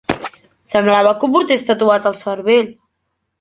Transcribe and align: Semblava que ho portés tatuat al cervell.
Semblava 0.71 1.11
que 1.19 1.27
ho 1.27 1.29
portés 1.35 1.67
tatuat 1.67 2.09
al 2.13 2.19
cervell. 2.23 2.73